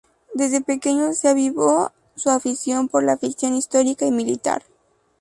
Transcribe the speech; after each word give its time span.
Desde 0.33 0.61
pequeño 0.61 1.13
se 1.13 1.29
avivó 1.29 1.91
su 2.15 2.31
afición 2.31 2.87
por 2.87 3.03
la 3.03 3.17
ficción 3.19 3.53
histórica 3.55 4.03
y 4.03 4.09
militar. 4.11 4.63